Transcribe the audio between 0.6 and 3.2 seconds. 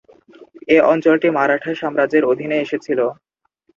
এ অঞ্চলটি মারাঠা সাম্রাজ্যের অধীনে এসেছিল।